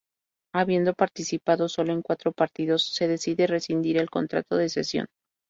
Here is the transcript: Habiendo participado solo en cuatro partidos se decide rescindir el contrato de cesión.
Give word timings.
Habiendo 0.51 0.95
participado 0.95 1.69
solo 1.69 1.93
en 1.93 2.01
cuatro 2.01 2.31
partidos 2.31 2.89
se 2.91 3.07
decide 3.07 3.45
rescindir 3.45 3.99
el 3.99 4.09
contrato 4.09 4.55
de 4.55 4.67
cesión. 4.67 5.05